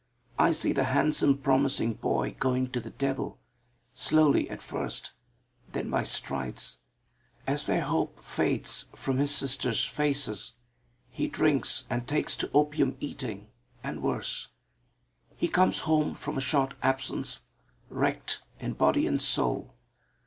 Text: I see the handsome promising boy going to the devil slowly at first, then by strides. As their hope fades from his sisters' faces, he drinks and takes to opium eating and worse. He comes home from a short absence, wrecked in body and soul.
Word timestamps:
I 0.39 0.51
see 0.51 0.73
the 0.73 0.85
handsome 0.85 1.37
promising 1.37 1.93
boy 1.93 2.35
going 2.39 2.71
to 2.71 2.79
the 2.79 2.89
devil 2.89 3.37
slowly 3.93 4.49
at 4.49 4.59
first, 4.59 5.11
then 5.73 5.91
by 5.91 6.05
strides. 6.05 6.79
As 7.45 7.67
their 7.67 7.83
hope 7.83 8.23
fades 8.23 8.87
from 8.95 9.19
his 9.19 9.29
sisters' 9.29 9.85
faces, 9.85 10.53
he 11.11 11.27
drinks 11.27 11.85
and 11.87 12.07
takes 12.07 12.35
to 12.37 12.49
opium 12.51 12.97
eating 12.99 13.49
and 13.83 14.01
worse. 14.01 14.47
He 15.37 15.47
comes 15.47 15.81
home 15.81 16.15
from 16.15 16.35
a 16.35 16.41
short 16.41 16.73
absence, 16.81 17.43
wrecked 17.91 18.41
in 18.59 18.73
body 18.73 19.05
and 19.05 19.21
soul. 19.21 19.75